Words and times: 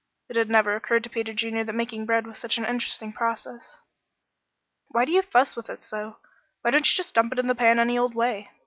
It 0.29 0.35
had 0.35 0.49
never 0.49 0.75
occurred 0.75 1.03
to 1.03 1.11
Peter 1.11 1.31
Junior 1.31 1.63
that 1.63 1.73
bread 1.73 1.77
making 1.77 2.07
was 2.07 2.39
such 2.39 2.57
an 2.57 2.65
interesting 2.65 3.13
process. 3.13 3.77
"Why 4.87 5.05
do 5.05 5.11
you 5.11 5.21
fuss 5.21 5.55
with 5.55 5.69
it 5.69 5.83
so? 5.83 6.17
Why 6.63 6.71
don't 6.71 6.89
you 6.91 6.95
just 6.97 7.13
dump 7.13 7.33
it 7.33 7.37
in 7.37 7.45
the 7.45 7.53
pan 7.53 7.77
any 7.77 7.99
old 7.99 8.15
way? 8.15 8.49